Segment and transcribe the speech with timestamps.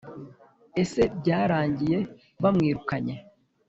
[0.81, 1.99] ese byarangiye
[2.43, 3.15] bamwirukanye